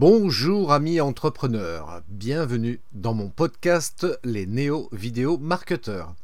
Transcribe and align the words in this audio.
Bonjour 0.00 0.72
amis 0.72 0.98
entrepreneurs, 0.98 2.00
bienvenue 2.08 2.80
dans 2.92 3.12
mon 3.12 3.28
podcast 3.28 4.06
Les 4.24 4.46
Néo 4.46 4.88
Vidéo 4.92 5.36
Marketeurs. 5.36 6.14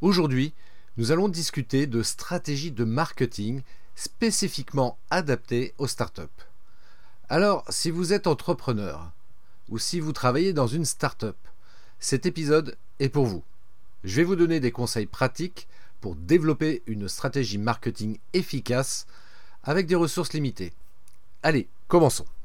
Aujourd'hui, 0.00 0.52
nous 0.96 1.12
allons 1.12 1.28
discuter 1.28 1.86
de 1.86 2.02
stratégies 2.02 2.72
de 2.72 2.82
marketing 2.82 3.62
spécifiquement 3.94 4.98
adaptées 5.10 5.74
aux 5.78 5.86
startups. 5.86 6.22
Alors, 7.28 7.62
si 7.68 7.92
vous 7.92 8.12
êtes 8.12 8.26
entrepreneur 8.26 9.12
ou 9.68 9.78
si 9.78 10.00
vous 10.00 10.12
travaillez 10.12 10.52
dans 10.52 10.66
une 10.66 10.84
startup, 10.84 11.36
cet 12.00 12.26
épisode 12.26 12.76
est 12.98 13.10
pour 13.10 13.26
vous. 13.26 13.44
Je 14.02 14.16
vais 14.16 14.24
vous 14.24 14.34
donner 14.34 14.58
des 14.58 14.72
conseils 14.72 15.06
pratiques 15.06 15.68
pour 16.00 16.16
développer 16.16 16.82
une 16.88 17.06
stratégie 17.08 17.58
marketing 17.58 18.18
efficace 18.32 19.06
avec 19.62 19.86
des 19.86 19.94
ressources 19.94 20.32
limitées. 20.32 20.72
Allez, 21.44 21.68
commençons. 21.86 22.26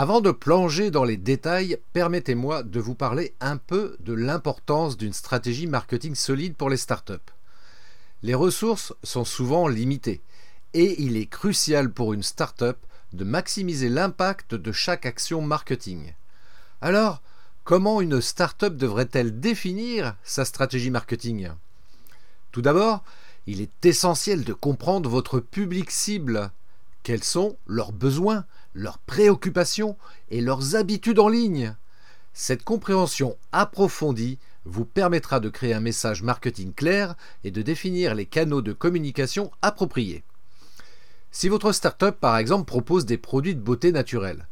Avant 0.00 0.20
de 0.20 0.30
plonger 0.30 0.92
dans 0.92 1.02
les 1.02 1.16
détails, 1.16 1.76
permettez-moi 1.92 2.62
de 2.62 2.78
vous 2.78 2.94
parler 2.94 3.34
un 3.40 3.56
peu 3.56 3.96
de 3.98 4.12
l'importance 4.12 4.96
d'une 4.96 5.12
stratégie 5.12 5.66
marketing 5.66 6.14
solide 6.14 6.54
pour 6.54 6.70
les 6.70 6.76
startups. 6.76 7.14
Les 8.22 8.36
ressources 8.36 8.94
sont 9.02 9.24
souvent 9.24 9.66
limitées 9.66 10.20
et 10.72 11.02
il 11.02 11.16
est 11.16 11.26
crucial 11.26 11.90
pour 11.90 12.12
une 12.12 12.22
startup 12.22 12.76
de 13.12 13.24
maximiser 13.24 13.88
l'impact 13.88 14.54
de 14.54 14.70
chaque 14.70 15.04
action 15.04 15.42
marketing. 15.42 16.14
Alors, 16.80 17.20
comment 17.64 18.00
une 18.00 18.20
startup 18.20 18.76
devrait-elle 18.76 19.40
définir 19.40 20.14
sa 20.22 20.44
stratégie 20.44 20.92
marketing? 20.92 21.48
Tout 22.52 22.62
d'abord, 22.62 23.02
il 23.48 23.60
est 23.60 23.84
essentiel 23.84 24.44
de 24.44 24.52
comprendre 24.52 25.10
votre 25.10 25.40
public 25.40 25.90
cible. 25.90 26.52
Quels 27.02 27.24
sont 27.24 27.56
leurs 27.66 27.90
besoins, 27.90 28.44
leurs 28.78 28.98
préoccupations 28.98 29.96
et 30.30 30.40
leurs 30.40 30.76
habitudes 30.76 31.18
en 31.18 31.28
ligne. 31.28 31.74
Cette 32.32 32.62
compréhension 32.62 33.36
approfondie 33.50 34.38
vous 34.64 34.84
permettra 34.84 35.40
de 35.40 35.48
créer 35.48 35.74
un 35.74 35.80
message 35.80 36.22
marketing 36.22 36.72
clair 36.72 37.16
et 37.42 37.50
de 37.50 37.62
définir 37.62 38.14
les 38.14 38.26
canaux 38.26 38.62
de 38.62 38.72
communication 38.72 39.50
appropriés. 39.62 40.22
Si 41.32 41.48
votre 41.48 41.72
startup 41.72 42.20
par 42.20 42.36
exemple 42.36 42.66
propose 42.66 43.04
des 43.04 43.18
produits 43.18 43.56
de 43.56 43.60
beauté 43.60 43.92
naturelle, 43.92 44.46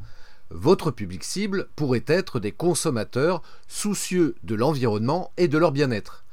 votre 0.51 0.91
public 0.91 1.25
cible 1.25 1.69
pourrait 1.77 2.05
être 2.07 2.41
des 2.41 2.53
consommateurs 2.53 3.43
soucieux 3.69 4.35
de 4.43 4.55
l'environnement 4.55 5.33
et 5.37 5.49
de 5.49 5.59
leur 5.59 5.73
bien-être. 5.73 6.25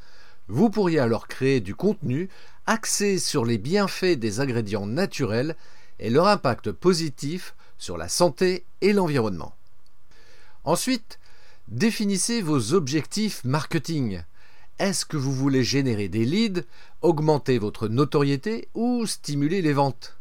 Vous 0.47 0.69
pourriez 0.69 1.00
alors 1.00 1.28
créer 1.28 1.61
du 1.61 1.75
contenu 1.75 2.30
axé 2.66 3.17
sur 3.17 3.45
les 3.45 3.57
bienfaits 3.57 4.17
des 4.17 4.39
ingrédients 4.39 4.85
naturels 4.85 5.55
et 6.00 6.09
leur 6.09 6.28
impact 6.28 6.72
positif 6.72 7.55
sur 7.84 7.98
la 7.98 8.08
santé 8.08 8.64
et 8.80 8.94
l'environnement. 8.94 9.53
Ensuite, 10.64 11.20
définissez 11.67 12.42
vos 12.42 12.73
objectifs 12.73 13.44
marketing. 13.44 14.23
Est-ce 14.80 15.06
que 15.06 15.17
vous 15.17 15.34
voulez 15.34 15.66
générer 15.66 16.08
des 16.08 16.23
leads, 16.23 16.64
augmenter 17.02 17.58
votre 17.58 17.90
notoriété 17.90 18.70
ou 18.73 19.06
stimuler 19.06 19.62
les 19.62 19.74
ventes? 19.74 20.16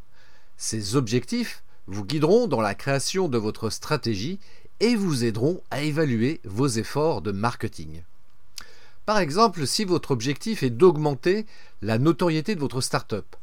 Ces 0.56 0.96
objectifs 0.96 1.62
vous 1.86 2.04
guideront 2.04 2.48
dans 2.48 2.60
la 2.60 2.74
création 2.74 3.28
de 3.28 3.38
votre 3.38 3.70
stratégie 3.70 4.40
et 4.80 4.96
vous 4.96 5.22
aideront 5.24 5.62
à 5.70 5.82
évaluer 5.82 6.40
vos 6.44 6.66
efforts 6.66 7.22
de 7.22 7.30
marketing. 7.30 8.02
Par 9.06 9.18
exemple, 9.18 9.68
si 9.68 9.84
votre 9.84 10.10
objectif 10.10 10.64
est 10.64 10.70
d'augmenter 10.70 11.46
la 11.80 11.98
notoriété 11.98 12.56
de 12.56 12.60
votre 12.60 12.80
startup, 12.80 13.36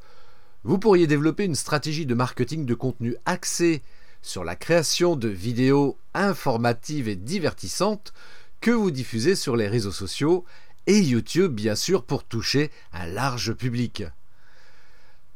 vous 0.65 0.77
pourriez 0.77 1.07
développer 1.07 1.45
une 1.45 1.55
stratégie 1.55 2.05
de 2.05 2.15
marketing 2.15 2.65
de 2.65 2.73
contenu 2.73 3.15
axée 3.25 3.81
sur 4.21 4.43
la 4.43 4.55
création 4.55 5.15
de 5.15 5.29
vidéos 5.29 5.97
informatives 6.13 7.07
et 7.07 7.15
divertissantes 7.15 8.13
que 8.61 8.71
vous 8.71 8.91
diffusez 8.91 9.35
sur 9.35 9.55
les 9.55 9.67
réseaux 9.67 9.91
sociaux 9.91 10.45
et 10.87 10.99
YouTube 10.99 11.53
bien 11.53 11.75
sûr 11.75 12.03
pour 12.03 12.23
toucher 12.23 12.71
un 12.93 13.07
large 13.07 13.53
public. 13.53 14.03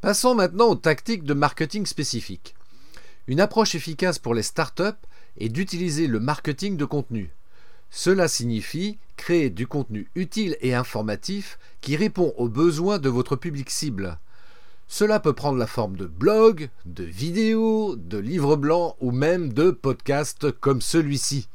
Passons 0.02 0.36
maintenant 0.36 0.70
aux 0.70 0.76
tactiques 0.76 1.24
de 1.24 1.34
marketing 1.34 1.86
spécifiques. 1.86 2.56
Une 3.28 3.40
approche 3.40 3.76
efficace 3.76 4.20
pour 4.20 4.34
les 4.34 4.44
startups 4.44 5.00
est 5.38 5.50
d'utiliser 5.50 6.08
le 6.08 6.20
marketing 6.20 6.76
de 6.76 6.86
contenu. 6.86 7.30
Cela 7.90 8.28
signifie 8.28 8.98
créer 9.16 9.50
du 9.50 9.68
contenu 9.68 10.10
utile 10.16 10.58
et 10.60 10.74
informatif 10.74 11.58
qui 11.80 11.96
répond 11.96 12.34
aux 12.38 12.50
besoins 12.50 13.00
de 13.00 13.08
votre 13.08 13.36
public 13.36 13.70
cible. 13.70 14.18
Cela 14.88 15.20
peut 15.20 15.34
prendre 15.34 15.58
la 15.58 15.68
forme 15.68 15.98
de 15.98 16.06
blogs, 16.06 16.70
de 16.86 17.04
vidéos, 17.04 17.96
de 17.96 18.18
livres 18.18 18.56
blancs 18.56 18.96
ou 19.00 19.12
même 19.12 19.52
de 19.52 19.72
podcasts 19.72 20.52
comme 20.52 20.82
celui-ci. 20.82 21.48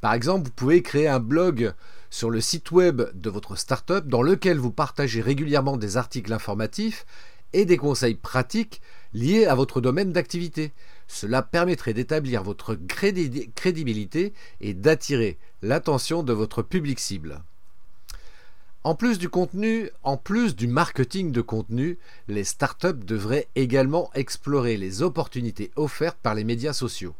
Par 0.00 0.14
exemple, 0.14 0.46
vous 0.46 0.54
pouvez 0.54 0.82
créer 0.82 1.08
un 1.08 1.20
blog 1.20 1.74
sur 2.08 2.30
le 2.30 2.40
site 2.40 2.70
web 2.72 3.02
de 3.14 3.30
votre 3.30 3.56
startup 3.56 4.08
dans 4.08 4.22
lequel 4.22 4.58
vous 4.58 4.72
partagez 4.72 5.20
régulièrement 5.20 5.76
des 5.76 5.96
articles 5.96 6.32
informatifs 6.32 7.04
et 7.52 7.64
des 7.64 7.76
conseils 7.76 8.14
pratiques 8.14 8.80
liés 9.12 9.46
à 9.46 9.54
votre 9.54 9.80
domaine 9.80 10.12
d'activité. 10.12 10.72
Cela 11.08 11.42
permettrait 11.42 11.94
d'établir 11.94 12.42
votre 12.42 12.74
crédibilité 12.74 14.32
et 14.60 14.74
d'attirer 14.74 15.38
l'attention 15.62 16.22
de 16.22 16.32
votre 16.32 16.62
public 16.62 17.00
cible. 17.00 17.42
En 18.82 18.94
plus 18.94 19.18
du 19.18 19.28
contenu, 19.28 19.90
en 20.04 20.16
plus 20.16 20.56
du 20.56 20.66
marketing 20.66 21.32
de 21.32 21.42
contenu, 21.42 21.98
les 22.28 22.44
startups 22.44 23.04
devraient 23.04 23.48
également 23.54 24.10
explorer 24.14 24.78
les 24.78 25.02
opportunités 25.02 25.70
offertes 25.76 26.16
par 26.22 26.34
les 26.34 26.44
médias 26.44 26.72
sociaux. 26.72 27.14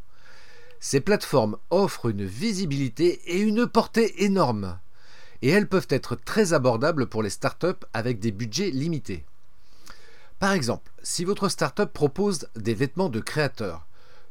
Ces 0.81 1.03
plateformes 1.03 1.59
offrent 1.69 2.09
une 2.09 2.25
visibilité 2.25 3.21
et 3.27 3.41
une 3.41 3.67
portée 3.67 4.25
énormes, 4.25 4.79
et 5.43 5.51
elles 5.51 5.69
peuvent 5.69 5.87
être 5.91 6.15
très 6.17 6.55
abordables 6.55 7.07
pour 7.07 7.23
les 7.23 7.29
startups 7.29 7.85
avec 7.93 8.21
des 8.21 8.33
budgets 8.33 8.71
limités. 8.71 9.27
Par 10.39 10.53
exemple, 10.53 10.91
si 11.03 11.27
votre 11.27 11.51
startup 11.51 11.93
propose 11.93 12.49
des 12.57 12.73
vêtements 12.73 13.11
de 13.11 13.21
créateurs, 13.21 13.87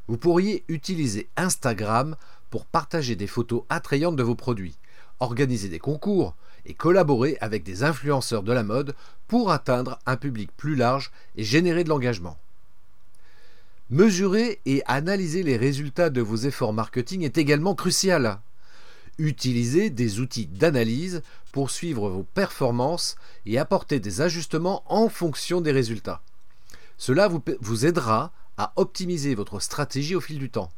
vous 0.08 0.18
pourriez 0.18 0.66
utiliser 0.68 1.30
Instagram 1.38 2.16
pour 2.50 2.66
partager 2.66 3.16
des 3.16 3.28
photos 3.28 3.62
attrayantes 3.70 4.16
de 4.16 4.24
vos 4.24 4.34
produits, 4.34 4.80
organiser 5.20 5.70
des 5.70 5.80
concours, 5.80 6.36
et 6.66 6.74
collaborer 6.74 7.38
avec 7.42 7.64
des 7.64 7.84
influenceurs 7.84 8.44
de 8.44 8.54
la 8.54 8.64
mode 8.64 8.96
pour 9.28 9.52
atteindre 9.52 10.00
un 10.06 10.18
public 10.18 10.52
plus 10.56 10.76
large 10.76 11.12
et 11.36 11.44
générer 11.44 11.84
de 11.84 11.90
l'engagement. 11.90 12.38
Mesurer 13.90 14.60
et 14.66 14.84
analyser 14.86 15.42
les 15.42 15.58
résultats 15.58 16.12
de 16.12 16.22
vos 16.22 16.36
efforts 16.36 16.74
marketing 16.74 17.24
est 17.24 17.40
également 17.40 17.74
crucial. 17.74 18.40
Utilisez 19.18 19.90
des 19.90 20.20
outils 20.20 20.46
d'analyse 20.46 21.24
pour 21.52 21.72
suivre 21.72 22.10
vos 22.10 22.24
performances 22.24 23.16
et 23.46 23.58
apporter 23.58 24.00
des 24.00 24.22
ajustements 24.22 24.84
en 24.88 25.10
fonction 25.10 25.60
des 25.60 25.72
résultats. 25.72 26.22
Cela 26.98 27.28
vous, 27.28 27.42
vous 27.62 27.86
aidera 27.86 28.32
à 28.58 28.74
optimiser 28.76 29.34
votre 29.34 29.60
stratégie 29.60 30.16
au 30.16 30.22
fil 30.22 30.38
du 30.38 30.50
temps. 30.50 30.70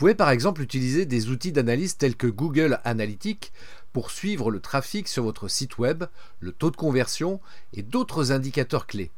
Vous 0.00 0.06
pouvez 0.06 0.14
par 0.14 0.30
exemple 0.30 0.62
utiliser 0.62 1.04
des 1.04 1.28
outils 1.28 1.52
d'analyse 1.52 1.98
tels 1.98 2.16
que 2.16 2.26
Google 2.26 2.80
Analytics 2.84 3.52
pour 3.92 4.10
suivre 4.10 4.50
le 4.50 4.58
trafic 4.58 5.06
sur 5.06 5.24
votre 5.24 5.46
site 5.46 5.76
web, 5.76 6.04
le 6.40 6.52
taux 6.52 6.70
de 6.70 6.76
conversion 6.76 7.38
et 7.74 7.82
d'autres 7.82 8.32
indicateurs 8.32 8.86
clés, 8.86 9.10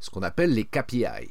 ce 0.00 0.10
qu'on 0.10 0.24
appelle 0.24 0.52
les 0.52 0.64
KPI. 0.64 1.30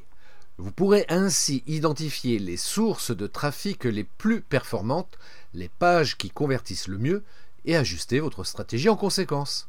Vous 0.57 0.71
pourrez 0.71 1.05
ainsi 1.09 1.63
identifier 1.67 2.39
les 2.39 2.55
sources 2.55 3.11
de 3.11 3.27
trafic 3.27 3.83
les 3.83 4.05
plus 4.05 4.39
performantes, 4.39 5.19
les 5.53 5.67
pages 5.67 6.17
qui 6.17 6.29
convertissent 6.29 6.87
le 6.87 6.97
mieux 6.97 7.23
et 7.65 7.75
ajuster 7.75 8.21
votre 8.21 8.45
stratégie 8.45 8.87
en 8.87 8.95
conséquence. 8.95 9.67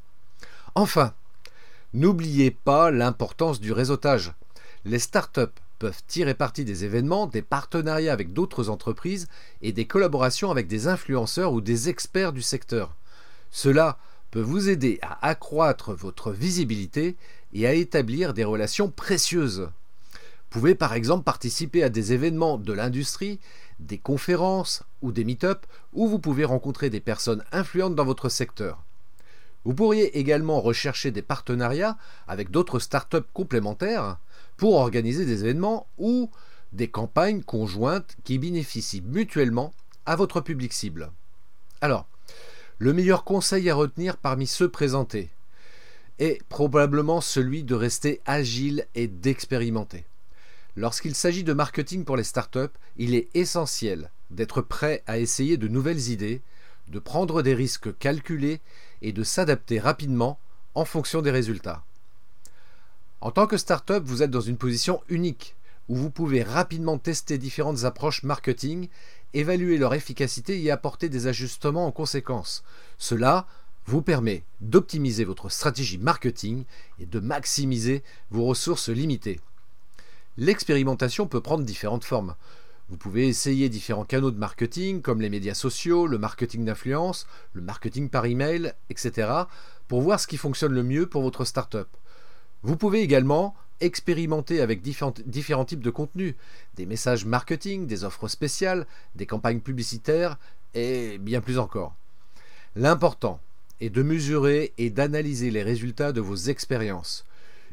Enfin, 0.76 1.12
n'oubliez 1.92 2.52
pas 2.52 2.92
l'importance 2.92 3.58
du 3.58 3.72
réseautage. 3.72 4.32
Les 4.84 5.00
startups 5.00 5.58
peuvent 5.78 6.02
tirer 6.06 6.34
parti 6.34 6.64
des 6.64 6.84
événements, 6.84 7.26
des 7.26 7.42
partenariats 7.42 8.12
avec 8.12 8.32
d'autres 8.32 8.68
entreprises 8.68 9.28
et 9.62 9.72
des 9.72 9.86
collaborations 9.86 10.50
avec 10.50 10.66
des 10.66 10.86
influenceurs 10.86 11.52
ou 11.52 11.60
des 11.60 11.88
experts 11.88 12.32
du 12.32 12.42
secteur. 12.42 12.94
Cela 13.50 13.98
peut 14.30 14.40
vous 14.40 14.68
aider 14.68 14.98
à 15.02 15.26
accroître 15.26 15.94
votre 15.94 16.32
visibilité 16.32 17.16
et 17.52 17.66
à 17.66 17.74
établir 17.74 18.34
des 18.34 18.44
relations 18.44 18.90
précieuses. 18.90 19.68
Vous 20.50 20.60
pouvez 20.60 20.74
par 20.74 20.94
exemple 20.94 21.24
participer 21.24 21.82
à 21.82 21.88
des 21.88 22.12
événements 22.12 22.58
de 22.58 22.72
l'industrie, 22.72 23.38
des 23.80 23.98
conférences 23.98 24.82
ou 25.02 25.12
des 25.12 25.24
meet-up 25.24 25.66
où 25.92 26.08
vous 26.08 26.18
pouvez 26.18 26.44
rencontrer 26.44 26.90
des 26.90 27.00
personnes 27.00 27.44
influentes 27.52 27.94
dans 27.94 28.04
votre 28.04 28.28
secteur. 28.28 28.82
Vous 29.64 29.74
pourriez 29.74 30.18
également 30.18 30.60
rechercher 30.60 31.10
des 31.10 31.22
partenariats 31.22 31.98
avec 32.26 32.50
d'autres 32.50 32.78
startups 32.78 33.18
complémentaires 33.34 34.18
pour 34.58 34.74
organiser 34.74 35.24
des 35.24 35.44
événements 35.44 35.86
ou 35.96 36.30
des 36.72 36.88
campagnes 36.88 37.42
conjointes 37.42 38.16
qui 38.24 38.38
bénéficient 38.38 39.00
mutuellement 39.00 39.72
à 40.04 40.16
votre 40.16 40.42
public 40.42 40.74
cible. 40.74 41.10
Alors, 41.80 42.06
le 42.78 42.92
meilleur 42.92 43.24
conseil 43.24 43.70
à 43.70 43.74
retenir 43.74 44.18
parmi 44.18 44.46
ceux 44.46 44.68
présentés 44.68 45.30
est 46.18 46.42
probablement 46.48 47.20
celui 47.20 47.62
de 47.62 47.74
rester 47.74 48.20
agile 48.26 48.86
et 48.94 49.06
d'expérimenter. 49.06 50.04
Lorsqu'il 50.76 51.14
s'agit 51.14 51.44
de 51.44 51.52
marketing 51.52 52.04
pour 52.04 52.16
les 52.16 52.24
startups, 52.24 52.76
il 52.96 53.14
est 53.14 53.28
essentiel 53.34 54.10
d'être 54.30 54.60
prêt 54.60 55.02
à 55.06 55.18
essayer 55.18 55.56
de 55.56 55.68
nouvelles 55.68 56.10
idées, 56.10 56.42
de 56.88 56.98
prendre 56.98 57.42
des 57.42 57.54
risques 57.54 57.96
calculés 57.98 58.60
et 59.02 59.12
de 59.12 59.22
s'adapter 59.22 59.78
rapidement 59.78 60.38
en 60.74 60.84
fonction 60.84 61.22
des 61.22 61.30
résultats. 61.30 61.84
En 63.20 63.32
tant 63.32 63.48
que 63.48 63.56
startup, 63.56 64.02
vous 64.04 64.22
êtes 64.22 64.30
dans 64.30 64.40
une 64.40 64.56
position 64.56 65.00
unique 65.08 65.56
où 65.88 65.96
vous 65.96 66.10
pouvez 66.10 66.42
rapidement 66.44 66.98
tester 66.98 67.36
différentes 67.36 67.84
approches 67.84 68.22
marketing, 68.22 68.88
évaluer 69.34 69.76
leur 69.76 69.94
efficacité 69.94 70.62
et 70.62 70.70
apporter 70.70 71.08
des 71.08 71.26
ajustements 71.26 71.86
en 71.86 71.92
conséquence. 71.92 72.62
Cela 72.96 73.46
vous 73.86 74.02
permet 74.02 74.44
d'optimiser 74.60 75.24
votre 75.24 75.48
stratégie 75.48 75.98
marketing 75.98 76.64
et 77.00 77.06
de 77.06 77.18
maximiser 77.18 78.04
vos 78.30 78.44
ressources 78.44 78.88
limitées. 78.88 79.40
L'expérimentation 80.36 81.26
peut 81.26 81.40
prendre 81.40 81.64
différentes 81.64 82.04
formes. 82.04 82.36
Vous 82.90 82.96
pouvez 82.96 83.26
essayer 83.26 83.68
différents 83.68 84.04
canaux 84.04 84.30
de 84.30 84.38
marketing 84.38 85.02
comme 85.02 85.20
les 85.20 85.30
médias 85.30 85.54
sociaux, 85.54 86.06
le 86.06 86.18
marketing 86.18 86.64
d'influence, 86.64 87.26
le 87.52 87.62
marketing 87.62 88.10
par 88.10 88.26
email, 88.26 88.74
etc. 88.90 89.28
pour 89.88 90.02
voir 90.02 90.20
ce 90.20 90.28
qui 90.28 90.36
fonctionne 90.36 90.72
le 90.72 90.84
mieux 90.84 91.06
pour 91.06 91.22
votre 91.22 91.44
startup. 91.44 91.88
Vous 92.62 92.76
pouvez 92.76 93.00
également 93.00 93.54
expérimenter 93.80 94.60
avec 94.60 94.82
différents, 94.82 95.64
types 95.64 95.80
de 95.80 95.90
contenus, 95.90 96.34
des 96.76 96.86
messages 96.86 97.24
marketing, 97.24 97.86
des 97.86 98.04
offres 98.04 98.28
spéciales, 98.28 98.86
des 99.14 99.26
campagnes 99.26 99.60
publicitaires 99.60 100.38
et 100.74 101.18
bien 101.18 101.40
plus 101.40 101.58
encore. 101.58 101.94
L'important 102.74 103.40
est 103.80 103.90
de 103.90 104.02
mesurer 104.02 104.72
et 104.78 104.90
d'analyser 104.90 105.50
les 105.50 105.62
résultats 105.62 106.12
de 106.12 106.20
vos 106.20 106.36
expériences. 106.36 107.24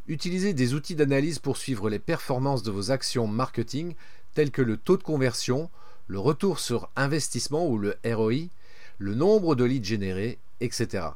Utilisez 0.07 0.53
des 0.53 0.75
outils 0.75 0.95
d'analyse 0.95 1.39
pour 1.39 1.57
suivre 1.57 1.89
les 1.89 1.99
performances 1.99 2.61
de 2.61 2.69
vos 2.69 2.91
actions 2.91 3.25
marketing 3.25 3.95
tels 4.35 4.51
que 4.51 4.61
le 4.61 4.77
taux 4.77 4.97
de 4.97 5.03
conversion, 5.03 5.69
le 6.07 6.19
retour 6.19 6.59
sur 6.59 6.89
investissement 6.95 7.67
ou 7.67 7.79
le 7.79 7.97
ROI, 8.05 8.49
le 8.99 9.15
nombre 9.15 9.55
de 9.55 9.63
leads 9.63 9.87
générés, 9.87 10.37
etc. 10.61 11.07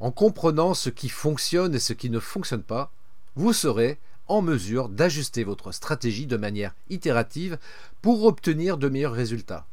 En 0.00 0.10
comprenant 0.10 0.74
ce 0.74 0.90
qui 0.90 1.08
fonctionne 1.08 1.76
et 1.76 1.78
ce 1.78 1.92
qui 1.92 2.10
ne 2.10 2.18
fonctionne 2.18 2.62
pas, 2.62 2.90
vous 3.36 3.52
serez 3.52 3.98
en 4.28 4.42
mesure 4.42 4.88
d'ajuster 4.88 5.44
votre 5.44 5.70
stratégie 5.70 6.26
de 6.26 6.36
manière 6.36 6.74
itérative 6.90 7.58
pour 8.02 8.24
obtenir 8.24 8.76
de 8.76 8.88
meilleurs 8.88 9.12
résultats. 9.12 9.66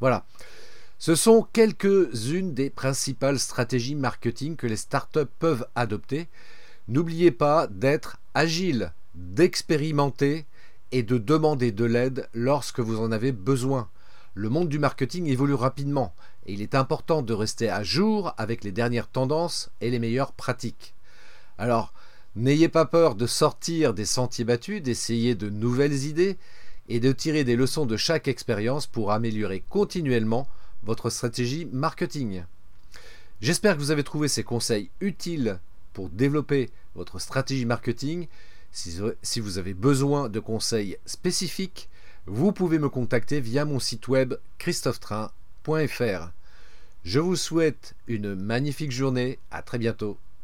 Voilà. 0.00 0.24
Ce 0.98 1.14
sont 1.14 1.46
quelques-unes 1.52 2.54
des 2.54 2.70
principales 2.70 3.38
stratégies 3.38 3.94
marketing 3.94 4.56
que 4.56 4.66
les 4.66 4.76
startups 4.76 5.30
peuvent 5.38 5.66
adopter 5.74 6.28
N'oubliez 6.88 7.32
pas 7.32 7.66
d'être 7.66 8.18
agile, 8.34 8.92
d'expérimenter 9.16 10.46
et 10.92 11.02
de 11.02 11.18
demander 11.18 11.72
de 11.72 11.84
l'aide 11.84 12.28
lorsque 12.32 12.78
vous 12.78 13.00
en 13.00 13.10
avez 13.10 13.32
besoin. 13.32 13.88
Le 14.34 14.50
monde 14.50 14.68
du 14.68 14.78
marketing 14.78 15.26
évolue 15.26 15.54
rapidement 15.54 16.14
et 16.46 16.52
il 16.52 16.62
est 16.62 16.76
important 16.76 17.22
de 17.22 17.32
rester 17.34 17.68
à 17.68 17.82
jour 17.82 18.34
avec 18.38 18.62
les 18.62 18.70
dernières 18.70 19.08
tendances 19.08 19.70
et 19.80 19.90
les 19.90 19.98
meilleures 19.98 20.32
pratiques. 20.32 20.94
Alors, 21.58 21.92
n'ayez 22.36 22.68
pas 22.68 22.84
peur 22.84 23.14
de 23.14 23.26
sortir 23.26 23.94
des 23.94 24.04
sentiers 24.04 24.44
battus, 24.44 24.82
d'essayer 24.82 25.34
de 25.34 25.48
nouvelles 25.48 26.04
idées 26.04 26.36
et 26.88 27.00
de 27.00 27.10
tirer 27.12 27.42
des 27.44 27.56
leçons 27.56 27.86
de 27.86 27.96
chaque 27.96 28.28
expérience 28.28 28.86
pour 28.86 29.10
améliorer 29.10 29.64
continuellement 29.68 30.46
votre 30.84 31.10
stratégie 31.10 31.66
marketing. 31.72 32.44
J'espère 33.40 33.74
que 33.74 33.80
vous 33.80 33.90
avez 33.90 34.04
trouvé 34.04 34.28
ces 34.28 34.44
conseils 34.44 34.90
utiles 35.00 35.58
pour 35.92 36.08
développer 36.08 36.70
votre 36.94 37.18
stratégie 37.18 37.64
marketing. 37.64 38.28
Si, 38.72 39.40
vous 39.40 39.58
avez 39.58 39.74
besoin 39.74 40.28
de 40.28 40.40
conseils 40.40 40.98
spécifiques, 41.06 41.88
vous 42.26 42.52
pouvez 42.52 42.78
me 42.78 42.88
contacter 42.88 43.40
via 43.40 43.64
mon 43.64 43.80
site 43.80 44.08
web 44.08 44.34
christophetrain.fr. 44.58 46.30
Je 47.04 47.20
vous 47.20 47.36
souhaite 47.36 47.94
une 48.08 48.34
magnifique 48.34 48.92
journée, 48.92 49.38
à 49.50 49.62
très 49.62 49.78
bientôt. 49.78 50.18